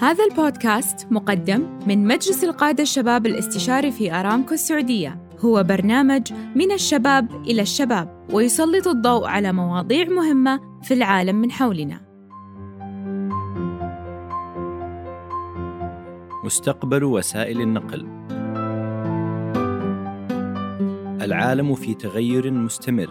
هذا 0.00 0.24
البودكاست 0.24 1.06
مقدم 1.10 1.78
من 1.86 2.06
مجلس 2.06 2.44
القادة 2.44 2.82
الشباب 2.82 3.26
الاستشاري 3.26 3.90
في 3.90 4.12
أرامكو 4.12 4.54
السعودية. 4.54 5.28
هو 5.40 5.62
برنامج 5.62 6.32
من 6.32 6.72
الشباب 6.72 7.44
إلى 7.46 7.62
الشباب 7.62 8.26
ويسلط 8.32 8.88
الضوء 8.88 9.26
على 9.26 9.52
مواضيع 9.52 10.08
مهمة 10.08 10.60
في 10.82 10.94
العالم 10.94 11.36
من 11.36 11.50
حولنا. 11.50 12.00
مستقبل 16.44 17.04
وسائل 17.04 17.60
النقل. 17.60 18.06
العالم 21.22 21.74
في 21.74 21.94
تغير 21.94 22.50
مستمر 22.50 23.10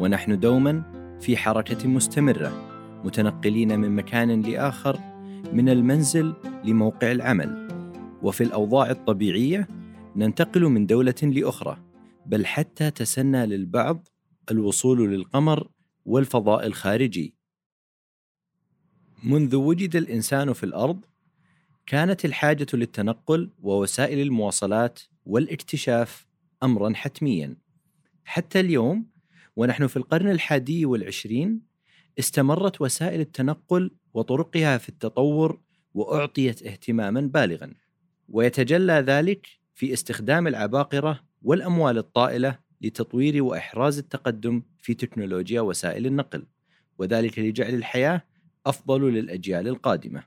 ونحن 0.00 0.38
دوما 0.38 0.82
في 1.20 1.36
حركة 1.36 1.88
مستمرة 1.88 2.52
متنقلين 3.04 3.80
من 3.80 3.96
مكان 3.96 4.42
لآخر 4.42 5.13
من 5.52 5.68
المنزل 5.68 6.34
لموقع 6.64 7.12
العمل. 7.12 7.68
وفي 8.22 8.44
الأوضاع 8.44 8.90
الطبيعية 8.90 9.68
ننتقل 10.16 10.62
من 10.64 10.86
دولة 10.86 11.14
لأخرى 11.22 11.78
بل 12.26 12.46
حتى 12.46 12.90
تسنى 12.90 13.46
للبعض 13.46 14.08
الوصول 14.50 15.10
للقمر 15.10 15.68
والفضاء 16.04 16.66
الخارجي. 16.66 17.34
منذ 19.24 19.56
وجد 19.56 19.96
الإنسان 19.96 20.52
في 20.52 20.64
الأرض 20.64 21.04
كانت 21.86 22.24
الحاجة 22.24 22.66
للتنقل 22.74 23.50
ووسائل 23.62 24.20
المواصلات 24.20 25.00
والاكتشاف 25.26 26.26
أمرا 26.62 26.92
حتميا. 26.94 27.56
حتى 28.24 28.60
اليوم 28.60 29.06
ونحن 29.56 29.86
في 29.86 29.96
القرن 29.96 30.30
الحادي 30.30 30.86
والعشرين 30.86 31.60
استمرت 32.18 32.80
وسائل 32.80 33.20
التنقل 33.20 33.90
وطرقها 34.14 34.78
في 34.78 34.88
التطور 34.88 35.60
وأعطيت 35.94 36.66
اهتماما 36.66 37.20
بالغا. 37.20 37.74
ويتجلى 38.28 38.92
ذلك 38.92 39.48
في 39.74 39.92
استخدام 39.92 40.46
العباقرة 40.46 41.20
والأموال 41.42 41.98
الطائلة 41.98 42.58
لتطوير 42.80 43.42
وإحراز 43.42 43.98
التقدم 43.98 44.62
في 44.78 44.94
تكنولوجيا 44.94 45.60
وسائل 45.60 46.06
النقل 46.06 46.46
وذلك 46.98 47.38
لجعل 47.38 47.74
الحياة 47.74 48.22
أفضل 48.66 49.12
للأجيال 49.12 49.68
القادمة. 49.68 50.24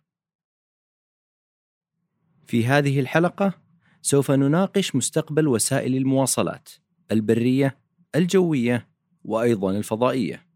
في 2.47 2.65
هذه 2.65 2.99
الحلقة 2.99 3.53
سوف 4.01 4.31
نناقش 4.31 4.95
مستقبل 4.95 5.47
وسائل 5.47 5.95
المواصلات 5.95 6.69
البرية 7.11 7.77
الجوية 8.15 8.87
وأيضا 9.23 9.71
الفضائية. 9.71 10.47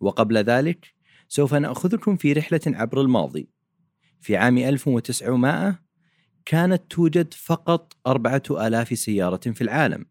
وقبل 0.00 0.36
ذلك 0.36 0.95
سوف 1.28 1.54
نأخذكم 1.54 2.16
في 2.16 2.32
رحلة 2.32 2.60
عبر 2.66 3.00
الماضي. 3.00 3.48
في 4.20 4.36
عام 4.36 4.58
1900 4.58 5.78
كانت 6.44 6.82
توجد 6.90 7.34
فقط 7.34 7.96
4000 8.06 8.98
سيارة 8.98 9.36
في 9.36 9.60
العالم. 9.60 10.06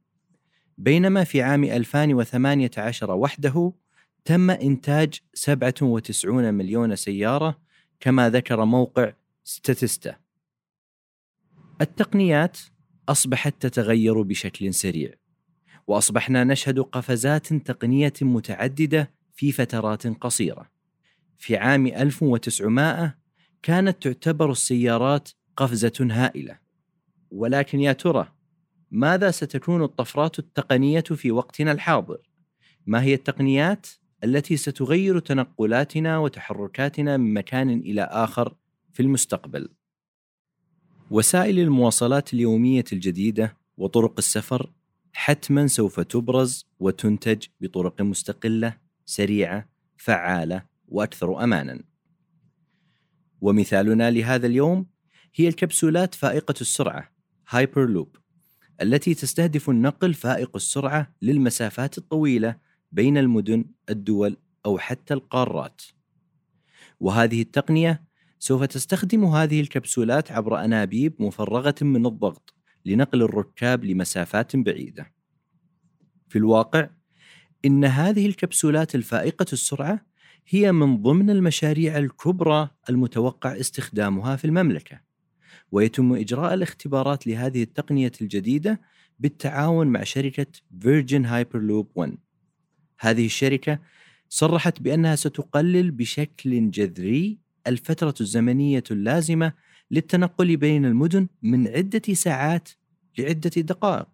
بينما 0.77 1.23
في 1.23 1.41
عام 1.41 1.63
2018 1.63 3.11
وحده 3.11 3.73
تم 4.25 4.49
إنتاج 4.49 5.19
97 5.33 6.53
مليون 6.53 6.95
سيارة 6.95 7.59
كما 7.99 8.30
ذكر 8.30 8.66
موقع 8.66 9.13
ستاتستا. 9.43 10.16
التقنيات 11.81 12.58
أصبحت 13.09 13.53
تتغير 13.59 14.21
بشكل 14.21 14.73
سريع 14.73 15.14
وأصبحنا 15.87 16.43
نشهد 16.43 16.80
قفزات 16.80 17.54
تقنية 17.54 18.14
متعددة 18.21 19.11
في 19.33 19.52
فترات 19.52 20.08
قصيرة. 20.08 20.74
في 21.38 21.58
عام 21.58 21.88
1900 21.88 23.16
كانت 23.64 24.04
تعتبر 24.08 24.52
السيارات 24.52 25.30
قفزة 25.58 26.08
هائلة 26.12 26.60
ولكن 27.32 27.80
يا 27.80 27.94
ترى 27.94 28.32
ماذا 28.92 29.32
ستكون 29.32 29.84
الطفرات 29.84 30.40
التقنية 30.40 31.02
في 31.02 31.32
وقتنا 31.32 31.72
الحاضر؟ 31.72 32.18
ما 32.86 33.02
هي 33.04 33.14
التقنيات 33.14 33.88
التي 34.23 34.58
ستغير 34.58 35.20
تنقلاتنا 35.20 36.18
وتحركاتنا 36.18 37.18
من 37.18 37.34
مكان 37.34 37.70
إلى 37.70 38.02
آخر 38.02 38.56
في 38.94 39.00
المستقبل؟ 39.00 39.70
وسائل 41.12 41.60
المواصلات 41.60 42.34
اليومية 42.34 42.84
الجديدة 42.94 43.58
وطرق 43.78 44.14
السفر 44.17 44.72
حتما 45.14 45.67
سوف 45.67 46.00
تبرز 46.00 46.66
وتنتج 46.80 47.46
بطرق 47.62 48.02
مستقلة 48.02 48.78
سريعة 49.06 49.70
فعالة 49.98 50.74
وأكثر 50.88 51.44
أمانا 51.44 51.84
ومثالنا 53.42 54.12
لهذا 54.12 54.48
اليوم 54.48 54.86
هي 55.36 55.48
الكبسولات 55.48 56.16
فائقة 56.16 56.56
السرعة 56.62 57.12
هايبر 57.50 57.86
لوب 57.86 58.18
التي 58.82 59.14
تستهدف 59.14 59.70
النقل 59.70 60.14
فائق 60.14 60.56
السرعة 60.56 61.16
للمسافات 61.22 61.98
الطويلة 61.98 62.58
بين 62.92 63.18
المدن، 63.18 63.66
الدول 63.90 64.38
أو 64.66 64.78
حتى 64.78 65.14
القارات. 65.14 65.82
وهذه 67.00 67.42
التقنية 67.42 68.04
سوف 68.40 68.64
تستخدم 68.64 69.26
هذه 69.26 69.62
الكبسولات 69.62 70.32
عبر 70.32 70.66
أنابيب 70.66 71.16
مفرغة 71.20 71.76
من 71.82 72.06
الضغط 72.06 72.54
لنقل 72.86 73.22
الركاب 73.22 73.86
لمسافات 73.86 74.56
بعيدة. 74.56 75.14
في 76.30 76.38
الواقع 76.38 76.90
إن 77.66 77.86
هذه 77.86 78.26
الكبسولات 78.26 78.96
الفائقة 78.96 79.46
السرعة 79.54 80.06
هي 80.48 80.72
من 80.72 81.02
ضمن 81.02 81.30
المشاريع 81.30 81.98
الكبرى 81.98 82.70
المتوقع 82.89 83.60
استخدامها 83.60 84.36
في 84.36 84.45
المملكة. 84.45 85.02
ويتم 85.72 86.14
إجراء 86.14 86.54
الاختبارات 86.54 87.28
لهذه 87.28 87.64
التقنية 87.64 88.11
الجديدة 88.22 88.82
بالتعاون 89.20 89.88
مع 89.88 90.04
شركة 90.04 90.45
Virgin 90.82 91.26
Hyperloop 91.26 91.92
1 91.95 92.17
هذه 93.00 93.26
الشركة 93.26 93.80
صرحت 94.30 94.82
بأنها 94.82 95.16
ستقلل 95.16 95.92
بشكل 95.92 96.72
جذري 96.72 97.39
الفترة 97.67 98.14
الزمنية 98.22 98.84
اللازمة 98.92 99.54
للتنقل 99.92 100.58
بين 100.58 100.86
المدن 100.86 101.28
من 101.42 101.67
عدة 101.67 102.14
ساعات 102.14 102.70
لعدة 103.17 103.61
دقائق. 103.61 104.08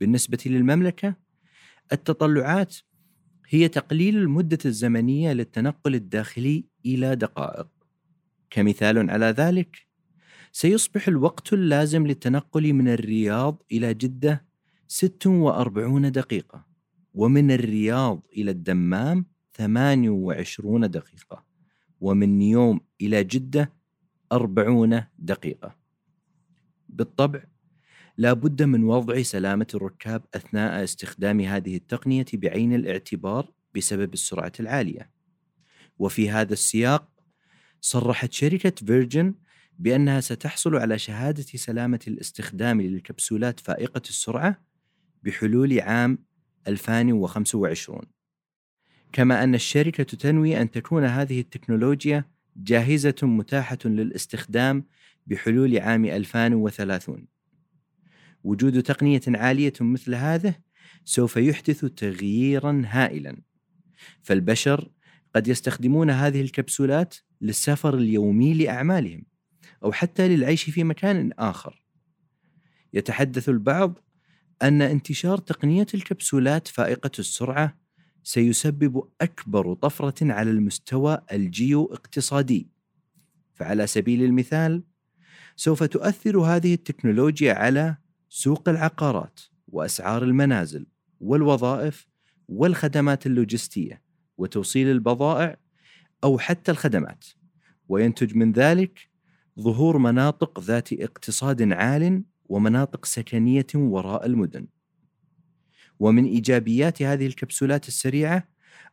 بالنسبة 0.00 0.38
للمملكة، 0.46 1.14
التطلعات 1.92 2.76
هي 3.48 3.68
تقليل 3.68 4.16
المدة 4.16 4.58
الزمنية 4.64 5.32
للتنقل 5.32 5.94
الداخلي 5.94 6.64
إلى 6.86 7.16
دقائق. 7.16 7.68
كمثال 8.50 9.10
على 9.10 9.26
ذلك، 9.26 9.86
سيصبح 10.52 11.08
الوقت 11.08 11.52
اللازم 11.52 12.06
للتنقل 12.06 12.72
من 12.72 12.88
الرياض 12.88 13.62
إلى 13.72 13.94
جدة 13.94 14.44
46 14.88 16.12
دقيقة 16.12 16.66
ومن 17.14 17.50
الرياض 17.50 18.26
إلى 18.36 18.50
الدمام 18.50 19.26
28 19.54 20.90
دقيقة 20.90 21.44
ومن 22.00 22.38
نيوم 22.38 22.80
إلى 23.00 23.24
جدة 23.24 23.72
40 24.32 25.04
دقيقة 25.18 25.76
بالطبع 26.88 27.44
لا 28.18 28.32
بد 28.32 28.62
من 28.62 28.84
وضع 28.84 29.22
سلامة 29.22 29.66
الركاب 29.74 30.24
أثناء 30.34 30.84
استخدام 30.84 31.40
هذه 31.40 31.76
التقنية 31.76 32.26
بعين 32.32 32.74
الاعتبار 32.74 33.52
بسبب 33.74 34.14
السرعة 34.14 34.52
العالية. 34.60 35.10
وفي 35.98 36.30
هذا 36.30 36.52
السياق 36.52 37.08
صرحت 37.80 38.32
شركة 38.32 38.72
فيرجن 38.86 39.34
بأنها 39.78 40.20
ستحصل 40.20 40.76
على 40.76 40.98
شهادة 40.98 41.42
سلامة 41.42 42.00
الاستخدام 42.08 42.80
للكبسولات 42.80 43.60
فائقة 43.60 44.02
السرعة 44.08 44.62
بحلول 45.22 45.80
عام 45.80 46.18
2025 46.68 48.00
كما 49.12 49.44
أن 49.44 49.54
الشركة 49.54 50.04
تنوي 50.04 50.60
أن 50.60 50.70
تكون 50.70 51.04
هذه 51.04 51.40
التكنولوجيا 51.40 52.24
جاهزة 52.56 53.14
متاحة 53.22 53.78
للاستخدام 53.84 54.84
بحلول 55.26 55.78
عام 55.78 56.04
2030 56.04 57.37
وجود 58.44 58.82
تقنية 58.82 59.20
عالية 59.28 59.72
مثل 59.80 60.14
هذه 60.14 60.54
سوف 61.04 61.36
يحدث 61.36 61.84
تغييرا 61.84 62.82
هائلا 62.86 63.36
فالبشر 64.22 64.90
قد 65.34 65.48
يستخدمون 65.48 66.10
هذه 66.10 66.40
الكبسولات 66.40 67.14
للسفر 67.40 67.94
اليومي 67.94 68.54
لأعمالهم 68.54 69.24
أو 69.84 69.92
حتى 69.92 70.28
للعيش 70.28 70.70
في 70.70 70.84
مكان 70.84 71.32
آخر. 71.38 71.82
يتحدث 72.92 73.48
البعض 73.48 73.98
أن 74.62 74.82
انتشار 74.82 75.38
تقنية 75.38 75.86
الكبسولات 75.94 76.68
فائقة 76.68 77.10
السرعة 77.18 77.78
سيسبب 78.22 79.08
أكبر 79.20 79.74
طفرة 79.74 80.32
على 80.32 80.50
المستوى 80.50 81.18
الجيو 81.32 81.84
اقتصادي. 81.84 82.68
فعلى 83.54 83.86
سبيل 83.86 84.22
المثال، 84.22 84.84
سوف 85.56 85.82
تؤثر 85.82 86.38
هذه 86.38 86.74
التكنولوجيا 86.74 87.54
على 87.54 87.96
سوق 88.28 88.68
العقارات 88.68 89.40
وأسعار 89.68 90.22
المنازل 90.22 90.86
والوظائف 91.20 92.06
والخدمات 92.48 93.26
اللوجستية 93.26 94.02
وتوصيل 94.38 94.90
البضائع 94.90 95.56
أو 96.24 96.38
حتى 96.38 96.70
الخدمات، 96.70 97.24
وينتج 97.88 98.36
من 98.36 98.52
ذلك 98.52 99.10
ظهور 99.60 99.98
مناطق 99.98 100.60
ذات 100.60 100.92
اقتصاد 100.92 101.72
عال 101.72 102.22
ومناطق 102.44 103.04
سكنية 103.04 103.66
وراء 103.74 104.26
المدن. 104.26 104.66
ومن 106.00 106.24
إيجابيات 106.24 107.02
هذه 107.02 107.26
الكبسولات 107.26 107.88
السريعة 107.88 108.48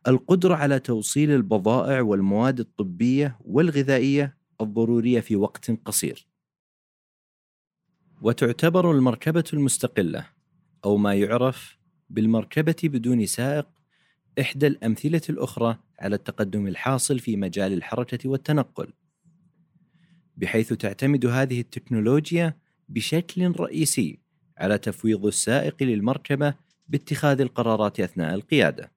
القدرة 0.08 0.56
على 0.56 0.80
توصيل 0.80 1.32
البضائع 1.32 2.02
والمواد 2.02 2.60
الطبية 2.60 3.38
والغذائية 3.42 4.38
الضرورية 4.62 5.20
في 5.20 5.36
وقت 5.36 5.72
قصير. 5.86 6.28
وتعتبر 8.21 8.91
المركبة 8.91 9.44
المستقلة 9.53 10.27
أو 10.85 10.97
ما 10.97 11.13
يعرف 11.13 11.77
بالمركبة 12.09 12.75
بدون 12.83 13.25
سائق 13.25 13.67
إحدى 14.41 14.67
الأمثلة 14.67 15.21
الأخرى 15.29 15.77
على 16.00 16.15
التقدم 16.15 16.67
الحاصل 16.67 17.19
في 17.19 17.38
مجال 17.38 17.73
الحركة 17.73 18.29
والتنقل. 18.29 18.94
بحيث 20.38 20.73
تعتمد 20.73 21.25
هذه 21.25 21.59
التكنولوجيا 21.59 22.57
بشكل 22.89 23.51
رئيسي 23.51 24.19
على 24.57 24.77
تفويض 24.77 25.25
السائق 25.25 25.83
للمركبة 25.83 26.53
باتخاذ 26.88 27.41
القرارات 27.41 28.00
أثناء 28.00 28.33
القيادة. 28.33 28.91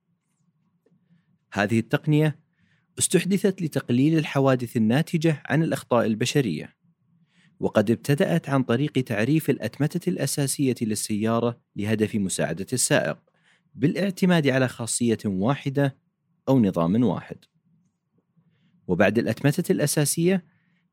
هذه 1.53 1.79
التقنية 1.79 2.39
استحدثت 2.99 3.63
لتقليل 3.63 4.19
الحوادث 4.19 4.77
الناتجة 4.77 5.43
عن 5.47 5.63
الأخطاء 5.63 6.07
البشرية. 6.07 6.78
وقد 7.61 7.91
ابتدأت 7.91 8.49
عن 8.49 8.63
طريق 8.63 8.93
تعريف 8.93 9.51
الأتمتة 9.51 10.11
الأساسية 10.11 10.75
للسيارة 10.83 11.61
لهدف 11.77 12.15
مساعدة 12.15 12.67
السائق 12.73 13.19
بالاعتماد 13.75 14.49
على 14.49 14.69
خاصية 14.69 15.19
واحدة 15.25 15.97
أو 16.49 16.61
نظام 16.61 17.05
واحد. 17.05 17.37
وبعد 18.87 19.19
الأتمتة 19.19 19.73
الأساسية 19.73 20.45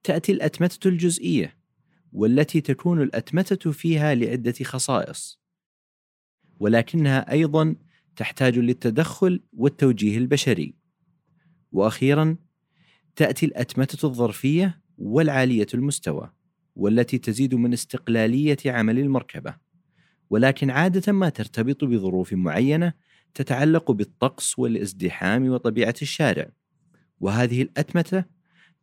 تأتي 0.03 0.31
الأتمتة 0.31 0.87
الجزئية 0.87 1.57
والتي 2.13 2.61
تكون 2.61 3.01
الأتمتة 3.01 3.71
فيها 3.71 4.15
لعدة 4.15 4.53
خصائص. 4.63 5.39
ولكنها 6.59 7.31
أيضا 7.31 7.75
تحتاج 8.15 8.59
للتدخل 8.59 9.43
والتوجيه 9.53 10.17
البشري. 10.17 10.73
وأخيرا 11.71 12.37
تأتي 13.15 13.45
الأتمتة 13.45 14.05
الظرفية 14.05 14.81
والعالية 14.97 15.67
المستوى. 15.73 16.31
والتي 16.75 17.17
تزيد 17.17 17.55
من 17.55 17.73
استقلالية 17.73 18.57
عمل 18.65 18.99
المركبة 18.99 19.55
ولكن 20.29 20.69
عادة 20.69 21.13
ما 21.13 21.29
ترتبط 21.29 21.83
بظروف 21.83 22.33
معينة 22.33 22.93
تتعلق 23.33 23.91
بالطقس 23.91 24.59
والازدحام 24.59 25.49
وطبيعة 25.49 25.95
الشارع 26.01 26.49
وهذه 27.19 27.61
الأتمتة 27.61 28.23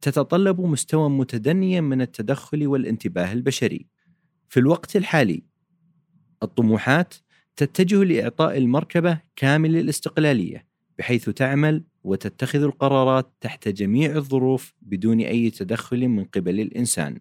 تتطلب 0.00 0.60
مستوى 0.60 1.10
متدنيا 1.10 1.80
من 1.80 2.02
التدخل 2.02 2.66
والانتباه 2.66 3.32
البشري. 3.32 3.86
في 4.48 4.60
الوقت 4.60 4.96
الحالي 4.96 5.42
الطموحات 6.42 7.14
تتجه 7.56 8.04
لإعطاء 8.04 8.58
المركبة 8.58 9.20
كامل 9.36 9.76
الاستقلالية 9.76 10.66
بحيث 10.98 11.30
تعمل 11.30 11.84
وتتخذ 12.04 12.62
القرارات 12.62 13.32
تحت 13.40 13.68
جميع 13.68 14.16
الظروف 14.16 14.74
بدون 14.82 15.20
أي 15.20 15.50
تدخل 15.50 16.08
من 16.08 16.24
قبل 16.24 16.60
الإنسان. 16.60 17.20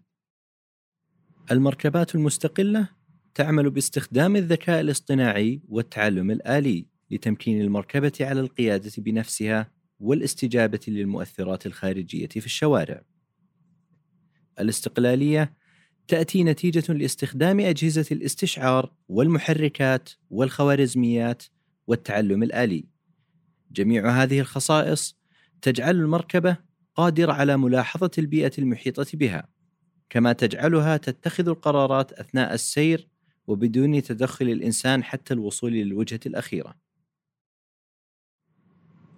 المركبات 1.51 2.15
المستقلة 2.15 2.87
تعمل 3.35 3.69
باستخدام 3.69 4.35
الذكاء 4.35 4.81
الاصطناعي 4.81 5.61
والتعلم 5.69 6.31
الآلي 6.31 6.85
لتمكين 7.11 7.61
المركبة 7.61 8.11
على 8.21 8.39
القيادة 8.39 8.91
بنفسها 8.97 9.71
والاستجابة 9.99 10.79
للمؤثرات 10.87 11.65
الخارجية 11.65 12.27
في 12.27 12.45
الشوارع. 12.45 13.01
الاستقلالية 14.59 15.53
تأتي 16.07 16.43
نتيجة 16.43 16.93
لاستخدام 16.93 17.59
أجهزة 17.59 18.05
الاستشعار 18.11 18.93
والمحركات 19.07 20.09
والخوارزميات 20.29 21.43
والتعلم 21.87 22.43
الآلي. 22.43 22.85
جميع 23.71 24.23
هذه 24.23 24.39
الخصائص 24.39 25.17
تجعل 25.61 25.95
المركبة 25.95 26.57
قادرة 26.95 27.33
على 27.33 27.57
ملاحظة 27.57 28.11
البيئة 28.17 28.51
المحيطة 28.57 29.05
بها، 29.13 29.47
كما 30.11 30.33
تجعلها 30.33 30.97
تتخذ 30.97 31.47
القرارات 31.47 32.13
أثناء 32.13 32.53
السير 32.53 33.07
وبدون 33.47 34.03
تدخل 34.03 34.49
الإنسان 34.49 35.03
حتى 35.03 35.33
الوصول 35.33 35.71
للوجهه 35.71 36.19
الأخيرة. 36.25 36.75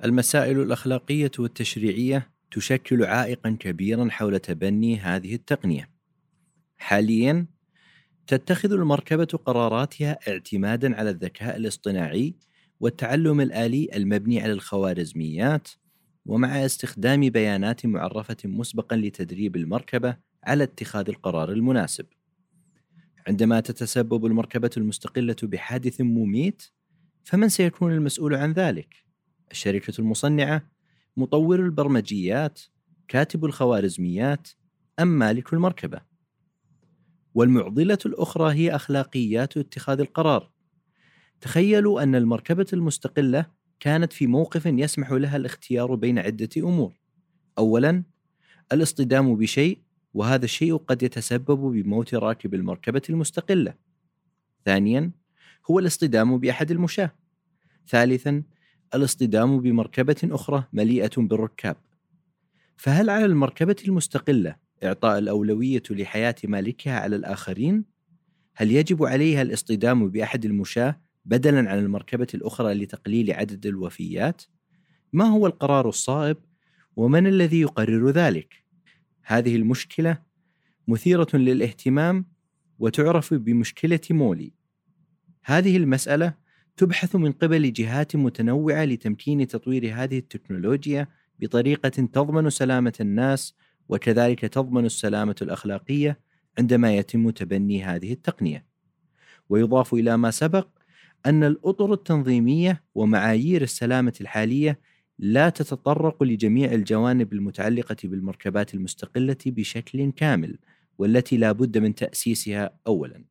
المسائل 0.04 0.60
الأخلاقية 0.60 1.32
والتشريعية 1.40 2.32
تشكل 2.52 3.04
عائقا 3.04 3.58
كبيرا 3.60 4.10
حول 4.10 4.40
تبني 4.40 4.98
هذه 5.00 5.36
التقنية. 5.36 5.90
حاليا 6.78 7.46
تتخذ 8.28 8.72
المركبة 8.72 9.26
قراراتها 9.26 10.20
اعتمادا 10.28 10.96
على 10.96 11.10
الذكاء 11.10 11.58
الاصطناعي 11.58 12.36
والتعلم 12.80 13.42
الآلي 13.42 13.90
المبني 13.96 14.42
على 14.42 14.52
الخوارزميات 14.52 15.70
ومع 16.26 16.66
استخدام 16.66 17.30
بيانات 17.30 17.86
معرفة 17.86 18.38
مسبقا 18.46 18.96
لتدريب 18.96 19.56
المركبة 19.56 20.33
على 20.44 20.64
اتخاذ 20.64 21.10
القرار 21.10 21.52
المناسب. 21.52 22.06
عندما 23.28 23.60
تتسبب 23.60 24.26
المركبة 24.26 24.70
المستقلة 24.78 25.36
بحادث 25.44 26.02
مميت 26.02 26.64
فمن 27.24 27.50
سيكون 27.50 27.92
المسؤول 27.94 28.36
عن 28.36 28.52
ذلك؟ 28.52 28.96
الشركة 29.52 29.94
المصنعة 30.00 30.72
مطور 31.18 31.60
البرمجيات 31.60 32.62
كاتب 33.08 33.46
الخوارزميات 33.46 34.50
أم 35.00 35.08
مالك 35.08 35.54
المركبة 35.54 36.02
والمعضلة 37.34 37.98
الأخرى 38.06 38.54
هي 38.54 38.76
أخلاقيات 38.76 39.58
اتخاذ 39.58 40.00
القرار 40.00 40.52
تخيلوا 41.42 42.04
أن 42.04 42.16
المركبة 42.16 42.66
المستقلة 42.74 43.46
كانت 43.80 44.14
في 44.14 44.28
موقف 44.28 44.66
يسمح 44.66 45.12
لها 45.12 45.38
الاختيار 45.38 45.96
بين 45.96 46.20
عدة 46.20 46.50
أمور 46.58 46.94
أولا 47.58 48.04
الاصطدام 48.72 49.36
بشيء 49.36 49.83
وهذا 50.14 50.46
الشيء 50.46 50.76
قد 50.76 51.04
يتسبب 51.04 51.60
بموت 51.60 52.16
راكب 52.16 52.54
المركبة 52.54 53.02
المستقلة 53.10 53.74
ثانيا 54.66 55.12
هو 55.72 55.80
الاصطدام 55.80 56.38
بأحد 56.38 56.72
المشاة 56.72 57.12
ثالثا 57.88 58.44
الاصطدام 58.96 59.60
بمركبة 59.60 60.16
أخرى 60.24 60.64
مليئة 60.74 61.12
بالركاب. 61.18 61.76
فهل 62.78 63.10
على 63.10 63.26
المركبة 63.26 63.76
المستقلة 63.88 64.56
إعطاء 64.84 65.18
الأولوية 65.18 65.84
لحياة 65.90 66.36
مالكها 66.44 67.00
على 67.00 67.16
الآخرين؟ 67.16 67.86
هل 68.56 68.72
يجب 68.72 69.04
عليها 69.04 69.42
الاصطدام 69.42 70.10
بأحد 70.10 70.46
المشاة 70.46 71.02
بدلاً 71.26 71.70
عن 71.70 71.80
المركبة 71.80 72.28
الأخرى 72.34 72.74
لتقليل 72.74 73.32
عدد 73.32 73.66
الوفيات؟ 73.66 74.42
ما 75.14 75.26
هو 75.26 75.48
القرار 75.48 75.90
الصائب؟ 75.90 76.38
ومن 76.96 77.28
الذي 77.28 77.62
يقرر 77.62 78.10
ذلك؟ 78.10 78.63
هذه 79.24 79.56
المشكلة 79.56 80.18
مثيرة 80.88 81.28
للاهتمام 81.34 82.26
وتعرف 82.80 83.34
بمشكلة 83.34 84.00
مولي. 84.10 84.54
هذه 85.44 85.78
المسألة 85.78 86.34
تبحث 86.78 87.16
من 87.16 87.32
قبل 87.32 87.74
جهات 87.74 88.16
متنوعة 88.16 88.86
لتمكين 88.86 89.48
تطوير 89.48 89.94
هذه 89.96 90.18
التكنولوجيا 90.18 91.08
بطريقة 91.40 91.90
تضمن 91.90 92.50
سلامة 92.50 92.94
الناس 93.02 93.56
وكذلك 93.90 94.40
تضمن 94.40 94.86
السلامة 94.86 95.36
الأخلاقية 95.42 96.20
عندما 96.60 96.96
يتم 96.96 97.30
تبني 97.30 97.84
هذه 97.84 98.14
التقنية. 98.14 98.66
ويضاف 99.50 99.94
إلى 99.94 100.18
ما 100.18 100.32
سبق 100.32 100.68
أن 101.26 101.44
الأطر 101.44 101.94
التنظيمية 101.94 102.84
ومعايير 102.96 103.62
السلامة 103.62 104.14
الحالية 104.22 104.80
لا 105.20 105.50
تتطرق 105.50 106.24
لجميع 106.24 106.72
الجوانب 106.72 107.34
المتعلقة 107.34 107.96
بالمركبات 108.04 108.74
المستقلة 108.74 109.38
بشكل 109.46 110.12
كامل 110.12 110.60
والتي 110.98 111.38
لا 111.38 111.52
بد 111.52 111.78
من 111.78 111.96
تأسيسها 111.96 112.80
اولا. 112.88 113.26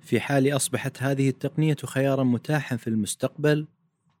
في 0.00 0.20
حال 0.20 0.56
أصبحت 0.56 1.02
هذه 1.02 1.28
التقنية 1.28 1.76
خيارا 1.84 2.24
متاحا 2.24 2.76
في 2.76 2.86
المستقبل 2.86 3.66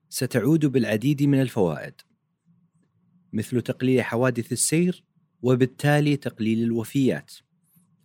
ستعود 0.08 0.66
بالعديد 0.66 1.22
من 1.22 1.40
الفوائد 1.42 1.94
مثل 3.32 3.62
تقليل 3.62 4.02
حوادث 4.02 4.52
السير 4.52 5.04
وبالتالي 5.42 6.16
تقليل 6.16 6.62
الوفيات 6.62 7.32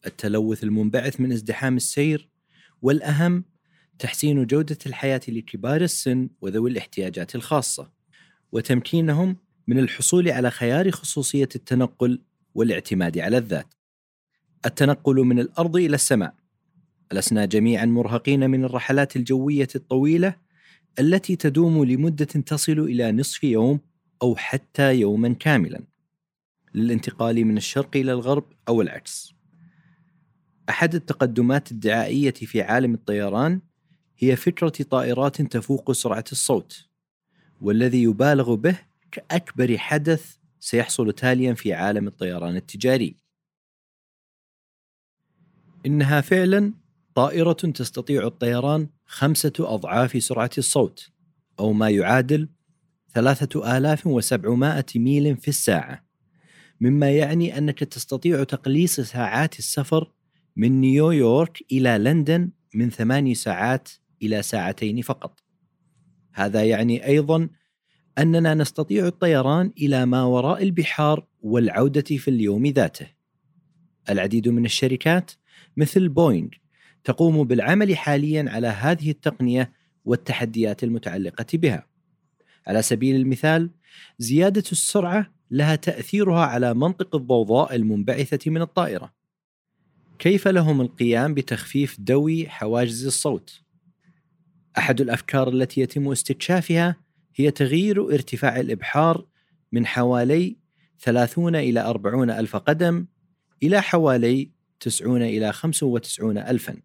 التلوث 0.05 0.63
المنبعث 0.63 1.22
من 1.22 1.32
ازدحام 1.32 1.75
السير 1.75 2.29
والأهم 2.82 3.44
تحسين 4.00 4.46
جودة 4.46 4.78
الحياة 4.86 5.22
لكبار 5.28 5.82
السن 5.82 6.30
وذوي 6.42 6.70
الاحتياجات 6.70 7.36
الخاصة 7.36 7.92
وتمكينهم 8.52 9.38
من 9.68 9.80
الحصول 9.80 10.30
على 10.30 10.52
خيار 10.52 10.92
خصوصية 10.92 11.50
التنقل 11.56 12.22
والاعتماد 12.56 13.18
على 13.18 13.38
الذات 13.38 13.74
التنقل 14.66 15.16
من 15.16 15.40
الأرض 15.40 15.75
إلى 15.75 15.96
السماء 15.96 16.34
لسنا 17.14 17.46
جميعا 17.46 17.86
مرهقين 17.86 18.50
من 18.50 18.64
الرحلات 18.64 19.16
الجوية 19.16 19.68
الطويلة 19.75 20.36
التي 21.00 21.36
تدوم 21.36 21.86
لمدة 21.86 22.25
تصل 22.25 22.80
إلى 22.80 23.12
نصف 23.12 23.44
يوم 23.44 23.80
أو 24.22 24.36
حتى 24.36 24.96
يوما 24.96 25.34
كاملا. 25.34 25.84
للانتقال 26.74 27.46
من 27.46 27.58
الشرق 27.58 27.98
إلى 27.98 28.14
الغرب 28.14 28.44
أو 28.68 28.82
العكس. 28.82 29.34
أحد 30.70 30.96
التقدمات 30.96 31.72
الدعائية 31.72 32.32
في 32.32 32.62
عالم 32.62 32.94
الطيران 32.94 33.62
هي 34.17 34.36
فكرة 34.36 34.69
طائرات 34.89 35.41
تفوق 35.41 35.91
سرعة 35.91 36.24
الصوت، 36.31 36.86
والذي 37.62 38.03
يبالغ 38.03 38.55
به 38.55 38.79
كأكبر 39.12 39.77
حدث 39.77 40.36
سيحصل 40.60 41.13
تاليا 41.13 41.53
في 41.53 41.74
عالم 41.74 42.07
الطيران 42.07 42.55
التجاري. 42.55 43.15
إنها 45.86 46.22
فعلا 46.22 46.74
طائرة 47.15 47.53
تستطيع 47.53 48.27
الطيران 48.27 48.89
خمسة 49.05 49.53
أضعاف 49.60 50.24
سرعة 50.24 50.50
الصوت 50.57 51.10
أو 51.60 51.74
ما 51.74 51.89
يعادل 51.89 52.50
3700 53.15 54.86
ميل 54.95 55.38
في 55.38 55.48
الساعة 55.48 56.05
مما 56.81 57.12
يعني 57.12 57.57
أنك 57.57 57.79
تستطيع 57.79 58.43
تقليص 58.43 59.00
ساعات 59.00 59.60
السفر 59.60 60.12
من 60.55 60.81
نيويورك 60.81 61.63
إلى 61.72 61.98
لندن 61.98 62.50
من 62.74 62.89
ثماني 62.89 63.36
ساعات 63.36 63.89
إلى 64.22 64.41
ساعتين 64.41 65.01
فقط 65.01 65.39
هذا 66.34 66.63
يعني 66.63 67.05
أيضا 67.05 67.50
أننا 68.17 68.53
نستطيع 68.53 69.07
الطيران 69.07 69.72
إلى 69.77 70.05
ما 70.05 70.24
وراء 70.24 70.63
البحار 70.63 71.25
والعودة 71.41 72.01
في 72.01 72.27
اليوم 72.27 72.65
ذاته 72.65 73.07
العديد 74.10 74.48
من 74.48 74.65
الشركات 74.65 75.31
مثل 75.77 76.10
بوينغ 76.10 76.50
تقوم 77.03 77.43
بالعمل 77.43 77.98
حاليا 77.98 78.45
على 78.48 78.67
هذه 78.67 79.12
التقنية 79.12 79.72
والتحديات 80.05 80.84
المتعلقة 80.84 81.45
بها. 81.53 81.88
على 82.67 82.81
سبيل 82.81 83.15
المثال، 83.15 83.69
زيادة 84.19 84.63
السرعة 84.72 85.34
لها 85.51 85.75
تأثيرها 85.75 86.45
على 86.45 86.74
منطق 86.74 87.15
الضوضاء 87.15 87.75
المنبعثة 87.75 88.51
من 88.51 88.62
الطائرة. 88.62 89.13
كيف 90.19 90.48
لهم 90.48 90.81
القيام 90.81 91.34
بتخفيف 91.34 91.98
دوي 92.00 92.50
حواجز 92.50 93.05
الصوت؟ 93.05 93.62
أحد 94.77 95.01
الأفكار 95.01 95.50
التي 95.50 95.82
يتم 95.82 96.12
استكشافها 96.12 96.96
هي 97.36 97.51
تغيير 97.51 98.13
ارتفاع 98.13 98.60
الإبحار 98.60 99.25
من 99.72 99.86
حوالي 99.86 100.55
30 101.00 101.55
إلى 101.55 101.79
40 101.79 102.29
ألف 102.29 102.55
قدم 102.55 103.05
إلى 103.63 103.82
حوالي 103.82 104.50
90 104.79 105.22
إلى 105.22 105.53
95 105.53 106.38
ألفا. 106.38 106.75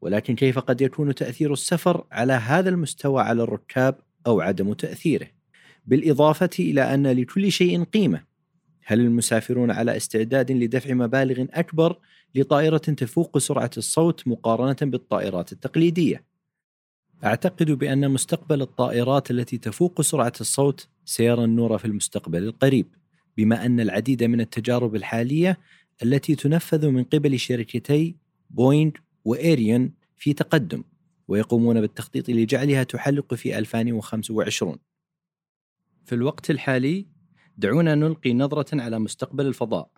ولكن 0.00 0.34
كيف 0.34 0.58
قد 0.58 0.80
يكون 0.80 1.14
تأثير 1.14 1.52
السفر 1.52 2.06
على 2.12 2.32
هذا 2.32 2.68
المستوى 2.68 3.22
على 3.22 3.42
الركاب 3.42 3.98
أو 4.26 4.40
عدم 4.40 4.72
تأثيره؟ 4.72 5.26
بالإضافة 5.86 6.50
إلى 6.58 6.94
أن 6.94 7.06
لكل 7.06 7.52
شيء 7.52 7.84
قيمة. 7.84 8.22
هل 8.84 9.00
المسافرون 9.00 9.70
على 9.70 9.96
استعداد 9.96 10.52
لدفع 10.52 10.94
مبالغ 10.94 11.44
أكبر 11.50 11.98
لطائرة 12.34 12.76
تفوق 12.76 13.38
سرعة 13.38 13.70
الصوت 13.76 14.28
مقارنة 14.28 14.76
بالطائرات 14.82 15.52
التقليدية؟ 15.52 16.24
أعتقد 17.24 17.70
بأن 17.70 18.10
مستقبل 18.10 18.62
الطائرات 18.62 19.30
التي 19.30 19.58
تفوق 19.58 20.00
سرعة 20.00 20.32
الصوت 20.40 20.88
سيرى 21.04 21.44
النور 21.44 21.78
في 21.78 21.84
المستقبل 21.84 22.42
القريب 22.42 22.86
بما 23.36 23.66
أن 23.66 23.80
العديد 23.80 24.24
من 24.24 24.40
التجارب 24.40 24.96
الحالية 24.96 25.58
التي 26.02 26.34
تنفذ 26.34 26.88
من 26.88 27.04
قبل 27.04 27.38
شركتي 27.38 28.16
بوينغ 28.50 28.90
وإيريون 29.24 29.92
في 30.16 30.32
تقدم 30.32 30.82
ويقومون 31.28 31.80
بالتخطيط 31.80 32.28
لجعلها 32.28 32.82
تحلق 32.82 33.34
في 33.34 33.58
2025 33.58 34.76
في 36.04 36.14
الوقت 36.14 36.50
الحالي 36.50 37.06
دعونا 37.58 37.94
نلقي 37.94 38.34
نظرة 38.34 38.82
على 38.82 38.98
مستقبل 38.98 39.46
الفضاء 39.46 39.90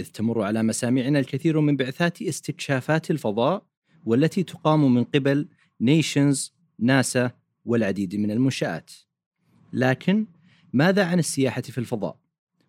إذ 0.00 0.06
تمر 0.06 0.42
على 0.42 0.62
مسامعنا 0.62 1.18
الكثير 1.18 1.60
من 1.60 1.76
بعثات 1.76 2.22
استكشافات 2.22 3.10
الفضاء 3.10 3.62
والتي 4.04 4.42
تقام 4.42 4.94
من 4.94 5.04
قبل 5.04 5.48
نيشنز، 5.80 6.55
ناسا 6.78 7.30
والعديد 7.64 8.16
من 8.16 8.30
المنشآت 8.30 8.90
لكن 9.72 10.26
ماذا 10.72 11.04
عن 11.04 11.18
السياحة 11.18 11.62
في 11.62 11.78
الفضاء؟ 11.78 12.18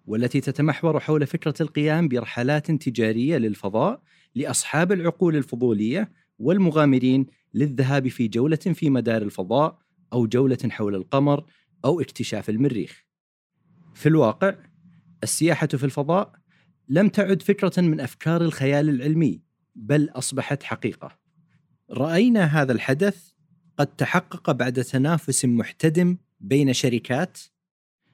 والتي 0.06 0.42
تتمحور 0.42 1.00
حول 1.00 1.28
فكرة 1.28 1.54
القيام 1.62 2.08
برحلات 2.08 2.72
تجارية 2.72 3.38
للفضاء 3.38 4.02
لأصحاب 4.36 4.92
العقول 4.92 5.36
الفضولية 5.36 6.12
والمغامرين 6.40 7.26
للذهاب 7.54 8.08
في 8.08 8.28
جولة 8.28 8.56
في 8.56 8.90
مدار 8.90 9.22
الفضاء 9.22 9.80
أو 10.14 10.28
جولة 10.28 10.58
حول 10.70 10.96
القمر 10.96 11.46
أو 11.86 12.02
اكتشاف 12.02 12.50
المريخ. 12.50 13.06
في 13.94 14.10
الواقع، 14.10 14.56
السياحة 15.24 15.68
في 15.68 15.84
الفضاء 15.84 16.32
لم 16.90 17.10
تعد 17.10 17.42
فكرة 17.42 17.82
من 17.82 18.00
أفكار 18.00 18.42
الخيال 18.42 18.90
العلمي، 18.90 19.42
بل 19.76 20.10
أصبحت 20.10 20.64
حقيقة. 20.64 21.20
رأينا 21.92 22.44
هذا 22.44 22.72
الحدث 22.72 23.32
قد 23.78 23.88
تحقق 23.88 24.52
بعد 24.52 24.84
تنافس 24.84 25.46
محتدم 25.46 26.18
بين 26.40 26.74
شركات 26.74 27.38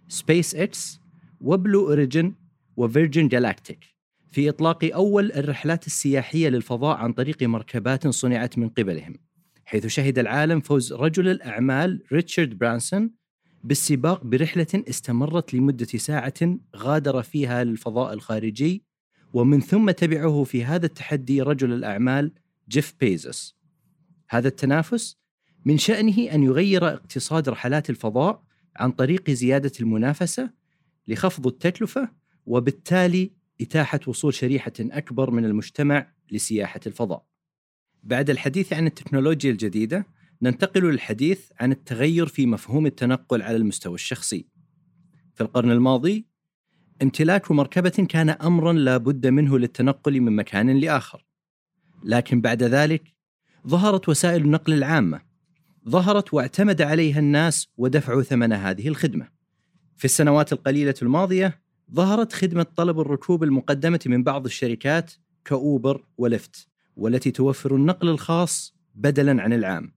SpaceX 0.07 0.55
و 0.55 0.99
Blue 1.41 1.87
Origin 1.87 2.33
و 2.77 2.84
Virgin 2.84 3.27
Galactic 3.27 3.85
في 4.31 4.49
إطلاق 4.49 4.89
أول 4.93 5.31
الرحلات 5.31 5.87
السياحية 5.87 6.49
للفضاء 6.49 6.97
عن 6.97 7.13
طريق 7.13 7.43
مركبات 7.43 8.07
صنعت 8.07 8.57
من 8.57 8.69
قبلهم 8.69 9.15
حيث 9.65 9.87
شهد 9.87 10.19
العالم 10.19 10.59
فوز 10.59 10.93
رجل 10.93 11.27
الأعمال 11.27 12.03
ريتشارد 12.11 12.57
برانسون 12.57 13.11
بالسباق 13.63 14.23
برحلة 14.23 14.83
استمرت 14.89 15.53
لمدة 15.53 15.85
ساعة 15.85 16.57
غادر 16.75 17.21
فيها 17.21 17.63
للفضاء 17.63 18.13
الخارجي 18.13 18.83
ومن 19.33 19.61
ثم 19.61 19.91
تبعه 19.91 20.43
في 20.43 20.65
هذا 20.65 20.85
التحدي 20.85 21.41
رجل 21.41 21.73
الأعمال 21.73 22.31
جيف 22.69 22.93
بيزوس. 22.99 23.57
هذا 24.29 24.47
التنافس 24.47 25.22
من 25.65 25.77
شأنه 25.77 26.17
أن 26.33 26.43
يغير 26.43 26.87
اقتصاد 26.87 27.49
رحلات 27.49 27.89
الفضاء 27.89 28.43
عن 28.75 28.91
طريق 28.91 29.29
زيادة 29.29 29.71
المنافسة 29.79 30.49
لخفض 31.07 31.47
التكلفة 31.47 32.09
وبالتالي 32.45 33.31
إتاحة 33.61 33.99
وصول 34.07 34.33
شريحة 34.33 34.73
أكبر 34.79 35.31
من 35.31 35.45
المجتمع 35.45 36.07
لسياحة 36.31 36.79
الفضاء. 36.87 37.25
بعد 38.03 38.29
الحديث 38.29 38.73
عن 38.73 38.87
التكنولوجيا 38.87 39.51
الجديدة، 39.51 40.07
ننتقل 40.41 40.91
للحديث 40.91 41.51
عن 41.59 41.71
التغير 41.71 42.25
في 42.25 42.45
مفهوم 42.45 42.85
التنقل 42.85 43.41
على 43.41 43.57
المستوى 43.57 43.95
الشخصي. 43.95 44.45
في 45.35 45.41
القرن 45.41 45.71
الماضي، 45.71 46.25
امتلاك 47.01 47.51
مركبة 47.51 47.89
كان 48.09 48.29
أمرا 48.29 48.73
لا 48.73 48.97
بد 48.97 49.27
منه 49.27 49.59
للتنقل 49.59 50.21
من 50.21 50.35
مكان 50.35 50.79
لآخر. 50.79 51.25
لكن 52.03 52.41
بعد 52.41 52.63
ذلك 52.63 53.13
ظهرت 53.67 54.09
وسائل 54.09 54.41
النقل 54.41 54.73
العامة. 54.73 55.32
ظهرت 55.89 56.33
واعتمد 56.33 56.81
عليها 56.81 57.19
الناس 57.19 57.67
ودفعوا 57.77 58.23
ثمن 58.23 58.53
هذه 58.53 58.87
الخدمة. 58.87 59.27
في 59.97 60.05
السنوات 60.05 60.53
القليلة 60.53 60.95
الماضية 61.01 61.61
ظهرت 61.93 62.33
خدمة 62.33 62.65
طلب 62.75 62.99
الركوب 62.99 63.43
المقدمة 63.43 63.99
من 64.05 64.23
بعض 64.23 64.45
الشركات 64.45 65.11
كأوبر 65.45 66.03
ولفت 66.17 66.67
والتي 66.95 67.31
توفر 67.31 67.75
النقل 67.75 68.09
الخاص 68.09 68.75
بدلا 68.95 69.41
عن 69.41 69.53
العام 69.53 69.93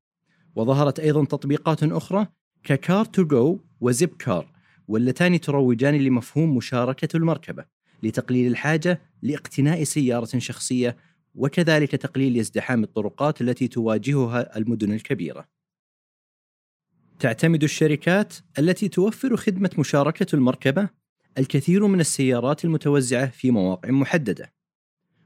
وظهرت 0.57 1.01
أيضا 1.01 1.25
تطبيقات 1.25 1.83
أخرى 1.83 2.27
ك 2.65 2.70
Car2Go 2.70 3.05
و 3.05 3.25
Zipcar 3.25 4.53
واللتان 4.89 5.41
تروجان 5.41 5.95
لمفهوم 5.95 6.57
مشاركة 6.57 7.17
المركبة 7.17 7.65
لتقليل 8.03 8.47
الحاجة 8.51 9.01
لاقتناء 9.23 9.85
سيارة 9.85 10.39
شخصية 10.39 10.97
وكذلك 11.35 11.91
تقليل 11.91 12.39
ازدحام 12.39 12.83
الطرقات 12.83 13.41
التي 13.41 13.69
تواجهها 13.69 14.57
المدن 14.59 14.93
الكبيرة. 14.93 15.56
تعتمد 17.21 17.63
الشركات 17.63 18.35
التي 18.59 18.89
توفر 18.89 19.37
خدمة 19.37 19.71
مشاركة 19.79 20.37
المركبة 20.37 20.89
الكثير 21.39 21.87
من 21.87 22.01
السيارات 22.01 22.65
المتوزعة 22.65 23.31
في 23.31 23.51
مواقع 23.51 23.91
محددة 23.91 24.53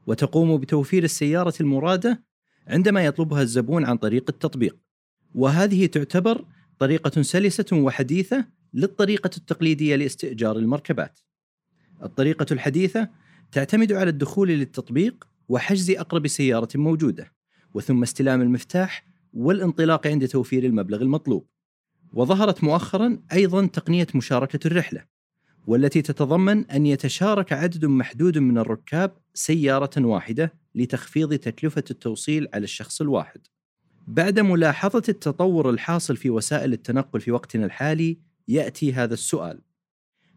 وتقوم 0.06 0.58
بتوفير 0.58 1.04
السيارة 1.04 1.54
المرادة 1.60 2.24
عندما 2.66 3.04
يطلبها 3.04 3.42
الزبون 3.42 3.84
عن 3.84 3.96
طريق 3.96 4.24
التطبيق 4.28 4.76
وهذه 5.34 5.86
تعتبر 5.86 6.44
طريقة 6.78 7.22
سلسة 7.22 7.66
وحديثة 7.72 8.46
للطريقة 8.74 9.30
التقليدية 9.36 9.96
لاستئجار 9.96 10.56
المركبات. 10.56 11.20
الطريقة 12.02 12.46
الحديثة 12.52 13.08
تعتمد 13.52 13.92
على 13.92 14.10
الدخول 14.10 14.48
للتطبيق 14.48 15.26
وحجز 15.48 15.90
أقرب 15.90 16.26
سيارة 16.26 16.68
موجودة، 16.74 17.32
وثم 17.74 18.02
استلام 18.02 18.42
المفتاح 18.42 19.06
والانطلاق 19.34 20.06
عند 20.06 20.28
توفير 20.28 20.64
المبلغ 20.64 21.02
المطلوب. 21.02 21.46
وظهرت 22.12 22.64
مؤخرا 22.64 23.18
أيضا 23.32 23.66
تقنية 23.66 24.06
مشاركة 24.14 24.66
الرحلة، 24.66 25.04
والتي 25.66 26.02
تتضمن 26.02 26.70
أن 26.70 26.86
يتشارك 26.86 27.52
عدد 27.52 27.84
محدود 27.84 28.38
من 28.38 28.58
الركاب 28.58 29.16
سيارة 29.34 29.90
واحدة 29.98 30.54
لتخفيض 30.74 31.34
تكلفة 31.34 31.84
التوصيل 31.90 32.48
على 32.54 32.64
الشخص 32.64 33.00
الواحد. 33.00 33.40
بعد 34.06 34.40
ملاحظة 34.40 35.02
التطور 35.08 35.70
الحاصل 35.70 36.16
في 36.16 36.30
وسائل 36.30 36.72
التنقل 36.72 37.20
في 37.20 37.30
وقتنا 37.30 37.64
الحالي، 37.64 38.18
يأتي 38.48 38.92
هذا 38.92 39.14
السؤال: 39.14 39.60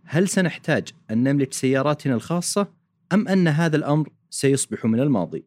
هل 0.03 0.27
سنحتاج 0.27 0.87
أن 1.11 1.23
نملك 1.23 1.53
سياراتنا 1.53 2.13
الخاصة 2.13 2.73
أم 3.13 3.27
أن 3.27 3.47
هذا 3.47 3.75
الأمر 3.75 4.09
سيصبح 4.29 4.85
من 4.85 4.99
الماضي؟ 4.99 5.45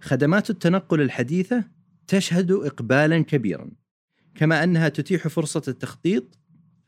خدمات 0.00 0.50
التنقل 0.50 1.00
الحديثة 1.00 1.64
تشهد 2.06 2.52
إقبالا 2.52 3.22
كبيرا 3.22 3.70
كما 4.34 4.64
أنها 4.64 4.88
تتيح 4.88 5.28
فرصة 5.28 5.62
التخطيط 5.68 6.38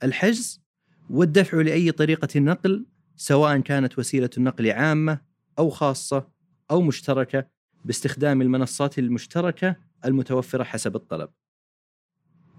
الحجز 0.03 0.63
والدفع 1.11 1.61
لأي 1.61 1.93
طريقة 1.93 2.41
نقل 2.41 2.87
سواء 3.17 3.59
كانت 3.59 3.99
وسيلة 3.99 4.31
النقل 4.39 4.71
عامة 4.71 5.21
أو 5.59 5.71
خاصة 5.71 6.29
أو 6.71 6.81
مشتركة 6.83 7.47
باستخدام 7.85 8.43
المنصات 8.43 8.99
المشتركة 8.99 9.77
المتوفرة 10.05 10.65
حسب 10.65 10.97
الطلب. 10.97 11.31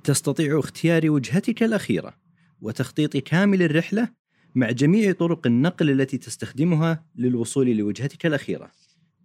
تستطيع 0.04 0.60
اختيار 0.60 1.10
وجهتك 1.10 1.64
الأخيرة 1.64 2.18
وتخطيط 2.62 3.18
كامل 3.18 3.62
الرحلة 3.62 4.10
مع 4.56 4.72
جميع 4.72 5.12
طرق 5.12 5.48
النقل 5.48 5.90
التي 5.90 6.18
تستخدمها 6.18 7.06
للوصول 7.16 7.78
لوجهتك 7.78 8.26
الأخيرة. 8.26 8.72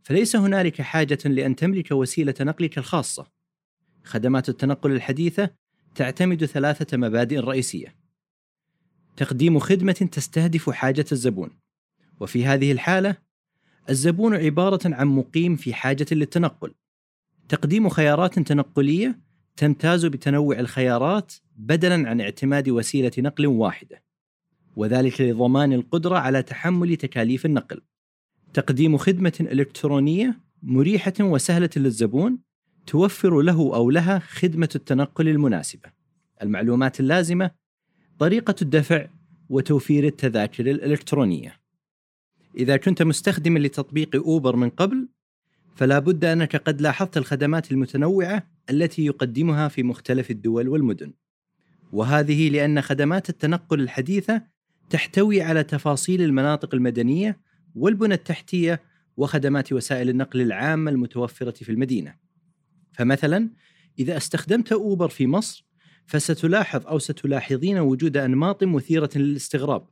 فليس 0.02 0.36
هنالك 0.36 0.82
حاجة 0.82 1.18
لأن 1.24 1.56
تملك 1.56 1.90
وسيلة 1.90 2.34
نقلك 2.40 2.78
الخاصة. 2.78 3.39
خدمات 4.04 4.48
التنقل 4.48 4.92
الحديثة 4.92 5.50
تعتمد 5.94 6.44
ثلاثة 6.44 6.96
مبادئ 6.96 7.38
رئيسية. 7.38 7.94
تقديم 9.16 9.58
خدمة 9.58 9.92
تستهدف 9.92 10.70
حاجة 10.70 11.04
الزبون. 11.12 11.50
وفي 12.20 12.44
هذه 12.44 12.72
الحالة 12.72 13.16
الزبون 13.90 14.34
عبارة 14.34 14.80
عن 14.84 15.06
مقيم 15.06 15.56
في 15.56 15.74
حاجة 15.74 16.06
للتنقل. 16.12 16.74
تقديم 17.48 17.88
خيارات 17.88 18.38
تنقلية 18.38 19.20
تمتاز 19.56 20.06
بتنوع 20.06 20.58
الخيارات 20.58 21.32
بدلا 21.56 22.08
عن 22.08 22.20
اعتماد 22.20 22.68
وسيلة 22.68 23.12
نقل 23.18 23.46
واحدة. 23.46 24.02
وذلك 24.76 25.20
لضمان 25.20 25.72
القدرة 25.72 26.18
على 26.18 26.42
تحمل 26.42 26.96
تكاليف 26.96 27.46
النقل. 27.46 27.82
تقديم 28.54 28.96
خدمة 28.96 29.32
إلكترونية 29.40 30.40
مريحة 30.62 31.12
وسهلة 31.20 31.70
للزبون 31.76 32.38
توفر 32.86 33.40
له 33.40 33.74
أو 33.74 33.90
لها 33.90 34.18
خدمة 34.18 34.68
التنقل 34.74 35.28
المناسبة. 35.28 35.90
المعلومات 36.42 37.00
اللازمة 37.00 37.50
طريقة 38.18 38.54
الدفع 38.62 39.06
وتوفير 39.48 40.06
التذاكر 40.06 40.70
الإلكترونية. 40.70 41.60
إذا 42.56 42.76
كنت 42.76 43.02
مستخدما 43.02 43.58
لتطبيق 43.58 44.16
أوبر 44.16 44.56
من 44.56 44.70
قبل 44.70 45.08
فلا 45.76 45.98
بد 45.98 46.24
أنك 46.24 46.56
قد 46.56 46.80
لاحظت 46.80 47.16
الخدمات 47.16 47.72
المتنوعة 47.72 48.46
التي 48.70 49.06
يقدمها 49.06 49.68
في 49.68 49.82
مختلف 49.82 50.30
الدول 50.30 50.68
والمدن 50.68 51.12
وهذه 51.92 52.50
لأن 52.50 52.80
خدمات 52.80 53.28
التنقل 53.30 53.80
الحديثة 53.80 54.42
تحتوي 54.90 55.42
على 55.42 55.62
تفاصيل 55.64 56.22
المناطق 56.22 56.74
المدنية 56.74 57.40
والبنى 57.74 58.14
التحتية 58.14 58.80
وخدمات 59.16 59.72
وسائل 59.72 60.08
النقل 60.08 60.40
العامة 60.40 60.90
المتوفرة 60.90 61.50
في 61.50 61.72
المدينة 61.72 62.14
فمثلا 62.92 63.50
إذا 63.98 64.16
استخدمت 64.16 64.72
أوبر 64.72 65.08
في 65.08 65.26
مصر 65.26 65.66
فستلاحظ 66.06 66.86
أو 66.86 66.98
ستلاحظين 66.98 67.78
وجود 67.78 68.16
أنماط 68.16 68.64
مثيرة 68.64 69.10
للاستغراب 69.16 69.88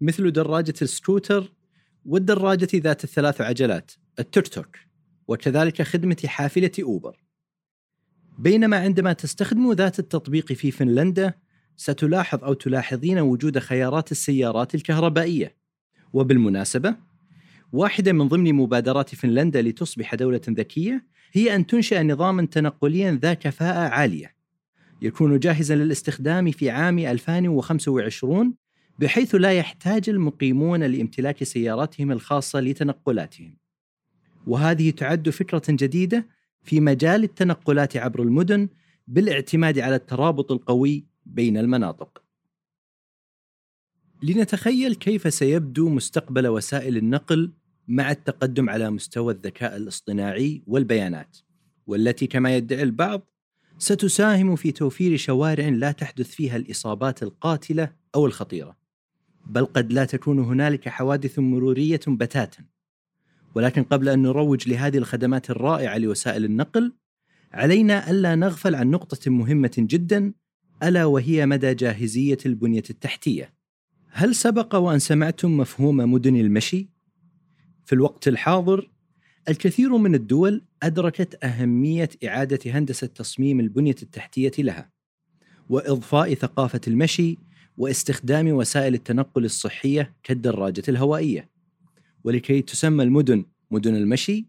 مثل 0.00 0.30
دراجة 0.30 0.74
السكوتر 0.82 1.52
والدراجة 2.04 2.68
ذات 2.74 3.04
الثلاث 3.04 3.40
عجلات 3.40 3.92
التوك 4.18 4.46
توك 4.46 4.76
وكذلك 5.28 5.82
خدمة 5.82 6.16
حافلة 6.26 6.70
أوبر. 6.82 7.16
بينما 8.38 8.76
عندما 8.76 9.12
تستخدم 9.12 9.72
ذات 9.72 9.98
التطبيق 9.98 10.52
في 10.52 10.70
فنلندا 10.70 11.34
ستلاحظ 11.76 12.44
أو 12.44 12.52
تلاحظين 12.52 13.18
وجود 13.18 13.58
خيارات 13.58 14.12
السيارات 14.12 14.74
الكهربائية. 14.74 15.56
وبالمناسبة 16.12 16.96
واحدة 17.72 18.12
من 18.12 18.28
ضمن 18.28 18.54
مبادرات 18.54 19.14
فنلندا 19.14 19.62
لتصبح 19.62 20.14
دولة 20.14 20.40
ذكية 20.48 21.06
هي 21.32 21.54
أن 21.54 21.66
تنشئ 21.66 22.02
نظاما 22.02 22.46
تنقليا 22.46 23.18
ذا 23.22 23.34
كفاءة 23.34 23.88
عالية 23.88 24.34
يكون 25.02 25.38
جاهزا 25.38 25.74
للاستخدام 25.74 26.50
في 26.50 26.70
عام 26.70 26.98
2025 26.98 28.54
بحيث 28.98 29.34
لا 29.34 29.52
يحتاج 29.52 30.08
المقيمون 30.08 30.82
لامتلاك 30.82 31.44
سياراتهم 31.44 32.12
الخاصة 32.12 32.60
لتنقلاتهم 32.60 33.56
وهذه 34.46 34.90
تعد 34.90 35.30
فكرة 35.30 35.62
جديدة 35.68 36.26
في 36.62 36.80
مجال 36.80 37.24
التنقلات 37.24 37.96
عبر 37.96 38.22
المدن 38.22 38.68
بالاعتماد 39.06 39.78
على 39.78 39.94
الترابط 39.94 40.52
القوي 40.52 41.04
بين 41.26 41.56
المناطق. 41.56 42.22
لنتخيل 44.22 44.94
كيف 44.94 45.34
سيبدو 45.34 45.88
مستقبل 45.88 46.46
وسائل 46.46 46.96
النقل 46.96 47.52
مع 47.90 48.10
التقدم 48.10 48.70
على 48.70 48.90
مستوى 48.90 49.32
الذكاء 49.32 49.76
الاصطناعي 49.76 50.62
والبيانات، 50.66 51.36
والتي 51.86 52.26
كما 52.26 52.56
يدعي 52.56 52.82
البعض 52.82 53.30
ستساهم 53.78 54.56
في 54.56 54.72
توفير 54.72 55.16
شوارع 55.16 55.68
لا 55.68 55.92
تحدث 55.92 56.30
فيها 56.30 56.56
الإصابات 56.56 57.22
القاتلة 57.22 57.92
أو 58.14 58.26
الخطيرة. 58.26 58.76
بل 59.46 59.64
قد 59.64 59.92
لا 59.92 60.04
تكون 60.04 60.38
هنالك 60.38 60.88
حوادث 60.88 61.38
مرورية 61.38 62.00
بتاتا. 62.08 62.64
ولكن 63.54 63.82
قبل 63.82 64.08
أن 64.08 64.22
نروج 64.22 64.68
لهذه 64.68 64.98
الخدمات 64.98 65.50
الرائعة 65.50 65.98
لوسائل 65.98 66.44
النقل 66.44 66.92
علينا 67.52 68.10
ألا 68.10 68.34
نغفل 68.34 68.74
عن 68.74 68.90
نقطة 68.90 69.30
مهمة 69.30 69.72
جدا 69.78 70.32
ألا 70.82 71.04
وهي 71.04 71.46
مدى 71.46 71.74
جاهزية 71.74 72.38
البنية 72.46 72.82
التحتية. 72.90 73.54
هل 74.10 74.34
سبق 74.34 74.74
وأن 74.74 74.98
سمعتم 74.98 75.56
مفهوم 75.56 75.96
مدن 75.96 76.36
المشي؟ 76.36 76.99
في 77.90 77.96
الوقت 77.96 78.28
الحاضر 78.28 78.90
الكثير 79.48 79.96
من 79.96 80.14
الدول 80.14 80.62
أدركت 80.82 81.44
أهمية 81.44 82.08
إعادة 82.24 82.58
هندسة 82.66 83.06
تصميم 83.06 83.60
البنية 83.60 83.94
التحتية 84.02 84.52
لها 84.58 84.90
وإضفاء 85.68 86.34
ثقافة 86.34 86.80
المشي 86.88 87.38
واستخدام 87.78 88.48
وسائل 88.48 88.94
التنقل 88.94 89.44
الصحية 89.44 90.14
كالدراجة 90.22 90.82
الهوائية. 90.88 91.48
ولكي 92.24 92.62
تسمى 92.62 93.04
المدن 93.04 93.44
مدن 93.70 93.96
المشي 93.96 94.46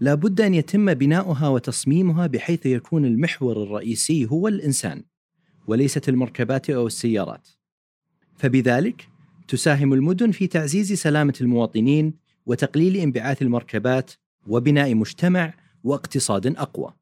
لا 0.00 0.14
بد 0.14 0.40
أن 0.40 0.54
يتم 0.54 0.94
بناؤها 0.94 1.48
وتصميمها 1.48 2.26
بحيث 2.26 2.66
يكون 2.66 3.04
المحور 3.04 3.62
الرئيسي 3.62 4.26
هو 4.26 4.48
الإنسان 4.48 5.04
وليست 5.66 6.08
المركبات 6.08 6.70
أو 6.70 6.86
السيارات. 6.86 7.48
فبذلك 8.36 9.08
تساهم 9.48 9.92
المدن 9.92 10.30
في 10.30 10.46
تعزيز 10.46 10.92
سلامة 10.92 11.34
المواطنين 11.40 12.25
وتقليل 12.46 12.96
انبعاث 12.96 13.42
المركبات 13.42 14.10
وبناء 14.46 14.94
مجتمع 14.94 15.54
واقتصاد 15.84 16.46
أقوى. 16.46 16.94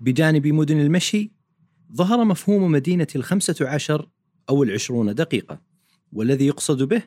بجانب 0.00 0.46
مدن 0.46 0.80
المشي 0.80 1.32
ظهر 1.92 2.24
مفهوم 2.24 2.72
مدينة 2.72 3.06
الخمسة 3.16 3.68
عشر 3.68 4.08
أو 4.48 4.62
العشرون 4.62 5.14
دقيقة 5.14 5.60
والذي 6.12 6.46
يقصد 6.46 6.82
به 6.82 7.02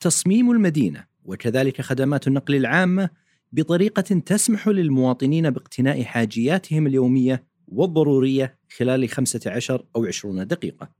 تصميم 0.00 0.50
المدينة 0.50 1.04
وكذلك 1.24 1.80
خدمات 1.80 2.26
النقل 2.26 2.56
العامة 2.56 3.10
بطريقة 3.52 4.02
تسمح 4.02 4.68
للمواطنين 4.68 5.50
باقتناء 5.50 6.02
حاجياتهم 6.02 6.86
اليومية 6.86 7.44
والضرورية 7.68 8.58
خلال 8.76 9.08
15 9.08 9.86
أو 9.96 10.06
20 10.06 10.46
دقيقة 10.46 10.90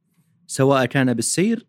سواء 0.47 0.87
كان 0.87 1.15
بالسير 1.15 1.67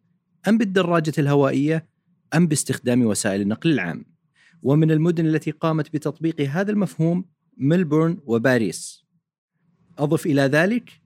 أم 0.48 0.58
بالدراجة 0.58 1.14
الهوائية 1.18 1.91
أم 2.36 2.48
باستخدام 2.48 3.06
وسائل 3.06 3.42
النقل 3.42 3.72
العام 3.72 4.06
ومن 4.64 4.92
المدن 4.92 5.26
التي 5.26 5.52
قامت 5.52 5.94
بتطبيق 5.94 6.42
هذا 6.42 6.72
المفهوم 6.72 7.26
ملبورن 7.58 8.18
وباريس 8.26 9.06
أضف 9.98 10.26
إلى 10.26 10.42
ذلك 10.42 11.02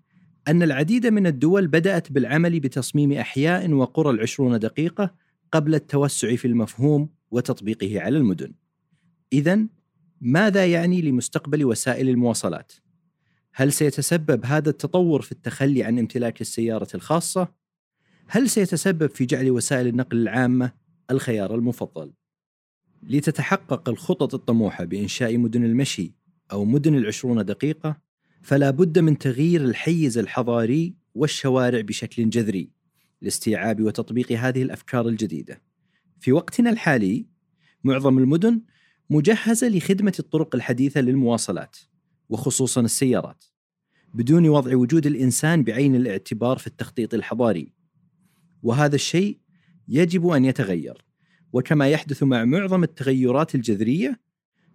أن 0.47 0.63
العديد 0.63 1.07
من 1.07 1.27
الدول 1.27 1.67
بدأت 1.67 2.11
بالعمل 2.11 2.59
بتصميم 2.59 3.11
أحياء 3.11 3.71
وقرى 3.71 4.09
العشرون 4.09 4.59
دقيقة 4.59 5.15
قبل 5.51 5.75
التوسع 5.75 6.35
في 6.35 6.45
المفهوم 6.45 7.09
وتطبيقه 7.31 8.01
على 8.01 8.17
المدن. 8.17 8.53
إذا 9.33 9.59
ماذا 10.21 10.65
يعني 10.65 11.01
لمستقبل 11.01 11.65
وسائل 11.65 12.09
المواصلات؟ 12.09 12.73
هل 13.53 13.73
سيتسبب 13.73 14.45
هذا 14.45 14.69
التطور 14.69 15.21
في 15.21 15.31
التخلي 15.31 15.83
عن 15.83 15.99
امتلاك 15.99 16.41
السيارة 16.41 16.87
الخاصة؟ 16.95 17.47
هل 18.27 18.49
سيتسبب 18.49 19.09
في 19.09 19.25
جعل 19.25 19.51
وسائل 19.51 19.87
النقل 19.87 20.17
العامة 20.17 20.71
الخيار 21.11 21.55
المفضل؟ 21.55 22.13
لتتحقق 23.03 23.89
الخطط 23.89 24.33
الطموحة 24.33 24.85
بإنشاء 24.85 25.37
مدن 25.37 25.63
المشي 25.63 26.13
أو 26.51 26.65
مدن 26.65 26.95
العشرون 26.95 27.45
دقيقة 27.45 28.01
فلا 28.41 28.69
بد 28.69 28.99
من 28.99 29.17
تغيير 29.17 29.63
الحيز 29.63 30.17
الحضاري 30.17 30.95
والشوارع 31.15 31.81
بشكل 31.81 32.29
جذري 32.29 32.69
لاستيعاب 33.21 33.81
وتطبيق 33.81 34.31
هذه 34.31 34.63
الأفكار 34.63 35.07
الجديدة. 35.07 35.61
في 36.19 36.31
وقتنا 36.31 36.69
الحالي 36.69 37.25
معظم 37.83 38.17
المدن 38.17 38.61
مجهزة 39.09 39.67
لخدمة 39.67 40.13
الطرق 40.19 40.55
الحديثة 40.55 41.01
للمواصلات 41.01 41.77
وخصوصا 42.29 42.81
السيارات 42.81 43.45
بدون 44.13 44.49
وضع 44.49 44.75
وجود 44.75 45.05
الإنسان 45.05 45.63
بعين 45.63 45.95
الاعتبار 45.95 46.57
في 46.57 46.67
التخطيط 46.67 47.13
الحضاري. 47.13 47.73
وهذا 48.63 48.95
الشيء 48.95 49.39
يجب 49.87 50.27
أن 50.27 50.45
يتغير 50.45 51.05
وكما 51.53 51.89
يحدث 51.89 52.23
مع 52.23 52.45
معظم 52.45 52.83
التغيرات 52.83 53.55
الجذرية 53.55 54.19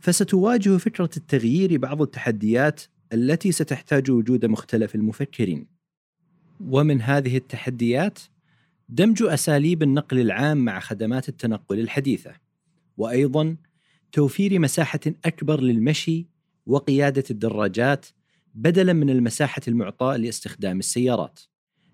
فستواجه 0.00 0.76
فكرة 0.76 1.10
التغيير 1.16 1.78
بعض 1.78 2.02
التحديات 2.02 2.80
التي 3.12 3.52
ستحتاج 3.52 4.10
وجود 4.10 4.46
مختلف 4.46 4.94
المفكرين. 4.94 5.66
ومن 6.60 7.02
هذه 7.02 7.36
التحديات 7.36 8.18
دمج 8.88 9.22
أساليب 9.22 9.82
النقل 9.82 10.20
العام 10.20 10.58
مع 10.64 10.80
خدمات 10.80 11.28
التنقل 11.28 11.80
الحديثة 11.80 12.32
وأيضا 12.96 13.56
توفير 14.12 14.58
مساحة 14.58 15.00
أكبر 15.24 15.60
للمشي 15.60 16.26
وقيادة 16.66 17.24
الدراجات 17.30 18.06
بدلا 18.54 18.92
من 18.92 19.10
المساحة 19.10 19.62
المعطاة 19.68 20.16
لاستخدام 20.16 20.78
السيارات. 20.78 21.40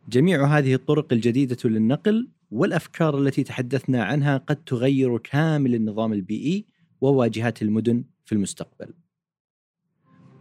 جميع 0.08 0.58
هذه 0.58 0.74
الطرق 0.74 1.12
الجديدة 1.12 1.56
للنقل 1.64 2.28
والأفكار 2.50 3.18
التي 3.18 3.42
تحدثنا 3.42 4.04
عنها 4.04 4.36
قد 4.36 4.56
تغير 4.56 5.18
كامل 5.18 5.74
النظام 5.74 6.12
البيئي 6.12 6.66
وواجهات 7.00 7.62
المدن 7.62 8.04
في 8.24 8.32
المستقبل. 8.32 8.94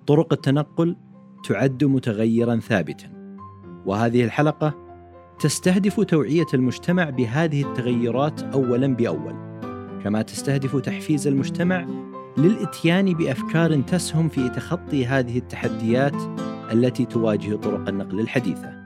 طرق 0.07 0.33
التنقل 0.33 0.95
تعد 1.49 1.83
متغيرا 1.83 2.59
ثابتا 2.59 3.37
وهذه 3.85 4.23
الحلقة 4.23 4.85
تستهدف 5.39 6.01
توعية 6.01 6.45
المجتمع 6.53 7.09
بهذه 7.09 7.61
التغيرات 7.61 8.43
اولا 8.43 8.87
بأول 8.87 9.35
كما 10.03 10.21
تستهدف 10.21 10.75
تحفيز 10.75 11.27
المجتمع 11.27 11.87
للإتيان 12.37 13.13
بأفكار 13.13 13.81
تسهم 13.81 14.29
في 14.29 14.49
تخطي 14.49 15.05
هذه 15.05 15.37
التحديات 15.37 16.15
التي 16.71 17.05
تواجه 17.05 17.55
طرق 17.55 17.89
النقل 17.89 18.19
الحديثة 18.19 18.84